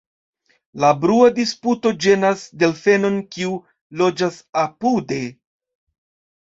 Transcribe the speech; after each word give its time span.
La 0.83 0.87
brua 1.03 1.27
disputo 1.39 1.91
ĝenas 2.07 2.43
delfenon 2.65 3.21
kiu 3.37 3.55
loĝas 4.03 4.43
apude. 4.67 5.25